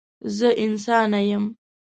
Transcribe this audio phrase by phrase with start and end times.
[0.37, 1.45] زه انسانه یم.